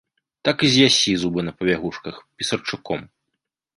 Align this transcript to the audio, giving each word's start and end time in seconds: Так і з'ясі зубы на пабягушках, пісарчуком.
Так 0.47 0.63
і 0.67 0.69
з'ясі 0.75 1.11
зубы 1.23 1.45
на 1.49 1.53
пабягушках, 1.59 2.15
пісарчуком. 2.41 2.99